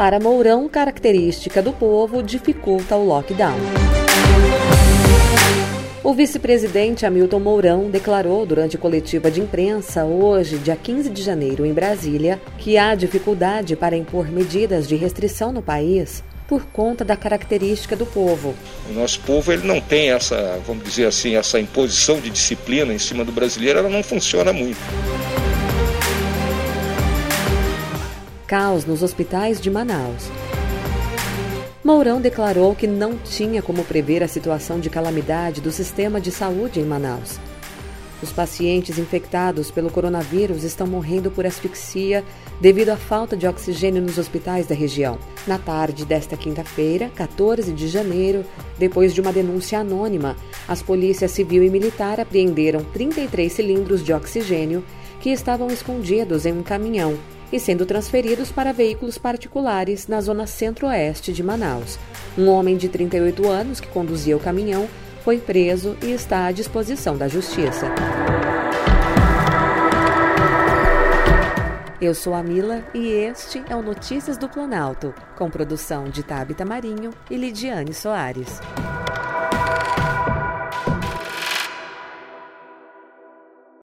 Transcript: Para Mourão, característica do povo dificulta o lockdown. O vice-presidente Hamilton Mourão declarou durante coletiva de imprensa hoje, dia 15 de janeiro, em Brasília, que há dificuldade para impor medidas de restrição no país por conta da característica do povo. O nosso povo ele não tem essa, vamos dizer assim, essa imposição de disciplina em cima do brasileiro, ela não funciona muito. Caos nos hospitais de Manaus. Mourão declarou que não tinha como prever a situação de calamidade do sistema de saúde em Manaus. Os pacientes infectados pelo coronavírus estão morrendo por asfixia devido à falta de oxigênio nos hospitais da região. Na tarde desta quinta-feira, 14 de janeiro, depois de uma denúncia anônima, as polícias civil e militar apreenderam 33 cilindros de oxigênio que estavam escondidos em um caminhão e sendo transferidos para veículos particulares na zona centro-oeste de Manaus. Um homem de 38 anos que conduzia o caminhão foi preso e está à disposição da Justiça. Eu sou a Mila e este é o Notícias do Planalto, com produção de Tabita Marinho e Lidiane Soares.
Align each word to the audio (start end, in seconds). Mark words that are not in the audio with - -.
Para 0.00 0.18
Mourão, 0.18 0.66
característica 0.66 1.60
do 1.60 1.74
povo 1.74 2.22
dificulta 2.22 2.96
o 2.96 3.04
lockdown. 3.04 3.58
O 6.02 6.14
vice-presidente 6.14 7.04
Hamilton 7.04 7.38
Mourão 7.38 7.90
declarou 7.90 8.46
durante 8.46 8.78
coletiva 8.78 9.30
de 9.30 9.42
imprensa 9.42 10.06
hoje, 10.06 10.56
dia 10.56 10.74
15 10.74 11.10
de 11.10 11.20
janeiro, 11.20 11.66
em 11.66 11.74
Brasília, 11.74 12.40
que 12.56 12.78
há 12.78 12.94
dificuldade 12.94 13.76
para 13.76 13.94
impor 13.94 14.30
medidas 14.30 14.88
de 14.88 14.96
restrição 14.96 15.52
no 15.52 15.60
país 15.60 16.24
por 16.48 16.64
conta 16.64 17.04
da 17.04 17.14
característica 17.14 17.94
do 17.94 18.06
povo. 18.06 18.54
O 18.88 18.94
nosso 18.94 19.20
povo 19.20 19.52
ele 19.52 19.66
não 19.66 19.82
tem 19.82 20.12
essa, 20.12 20.58
vamos 20.66 20.82
dizer 20.82 21.08
assim, 21.08 21.36
essa 21.36 21.60
imposição 21.60 22.18
de 22.18 22.30
disciplina 22.30 22.94
em 22.94 22.98
cima 22.98 23.22
do 23.22 23.32
brasileiro, 23.32 23.80
ela 23.80 23.90
não 23.90 24.02
funciona 24.02 24.50
muito. 24.50 24.80
Caos 28.50 28.84
nos 28.84 29.00
hospitais 29.00 29.60
de 29.60 29.70
Manaus. 29.70 30.28
Mourão 31.84 32.20
declarou 32.20 32.74
que 32.74 32.84
não 32.84 33.16
tinha 33.16 33.62
como 33.62 33.84
prever 33.84 34.24
a 34.24 34.26
situação 34.26 34.80
de 34.80 34.90
calamidade 34.90 35.60
do 35.60 35.70
sistema 35.70 36.20
de 36.20 36.32
saúde 36.32 36.80
em 36.80 36.84
Manaus. 36.84 37.38
Os 38.20 38.32
pacientes 38.32 38.98
infectados 38.98 39.70
pelo 39.70 39.88
coronavírus 39.88 40.64
estão 40.64 40.84
morrendo 40.84 41.30
por 41.30 41.46
asfixia 41.46 42.24
devido 42.60 42.88
à 42.88 42.96
falta 42.96 43.36
de 43.36 43.46
oxigênio 43.46 44.02
nos 44.02 44.18
hospitais 44.18 44.66
da 44.66 44.74
região. 44.74 45.16
Na 45.46 45.56
tarde 45.56 46.04
desta 46.04 46.36
quinta-feira, 46.36 47.08
14 47.14 47.72
de 47.72 47.86
janeiro, 47.86 48.44
depois 48.76 49.14
de 49.14 49.20
uma 49.20 49.32
denúncia 49.32 49.78
anônima, 49.78 50.36
as 50.66 50.82
polícias 50.82 51.30
civil 51.30 51.62
e 51.62 51.70
militar 51.70 52.18
apreenderam 52.18 52.82
33 52.82 53.52
cilindros 53.52 54.02
de 54.02 54.12
oxigênio 54.12 54.82
que 55.20 55.30
estavam 55.30 55.68
escondidos 55.68 56.46
em 56.46 56.52
um 56.52 56.64
caminhão 56.64 57.16
e 57.52 57.58
sendo 57.58 57.86
transferidos 57.86 58.50
para 58.50 58.72
veículos 58.72 59.18
particulares 59.18 60.06
na 60.06 60.20
zona 60.20 60.46
centro-oeste 60.46 61.32
de 61.32 61.42
Manaus. 61.42 61.98
Um 62.36 62.48
homem 62.48 62.76
de 62.76 62.88
38 62.88 63.48
anos 63.48 63.80
que 63.80 63.88
conduzia 63.88 64.36
o 64.36 64.40
caminhão 64.40 64.88
foi 65.24 65.38
preso 65.38 65.96
e 66.02 66.12
está 66.12 66.46
à 66.46 66.52
disposição 66.52 67.16
da 67.16 67.28
Justiça. 67.28 67.86
Eu 72.00 72.14
sou 72.14 72.32
a 72.32 72.42
Mila 72.42 72.82
e 72.94 73.08
este 73.08 73.62
é 73.68 73.76
o 73.76 73.82
Notícias 73.82 74.38
do 74.38 74.48
Planalto, 74.48 75.12
com 75.36 75.50
produção 75.50 76.04
de 76.04 76.22
Tabita 76.22 76.64
Marinho 76.64 77.10
e 77.30 77.36
Lidiane 77.36 77.92
Soares. 77.92 78.58